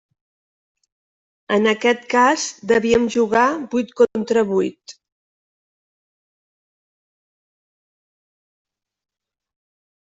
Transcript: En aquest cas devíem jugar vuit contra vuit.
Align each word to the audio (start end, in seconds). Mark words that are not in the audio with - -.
En 1.57 1.71
aquest 1.71 2.07
cas 2.13 2.45
devíem 2.71 3.05
jugar 3.17 3.45
vuit 3.75 3.93
contra 4.01 4.45
vuit. 4.53 4.97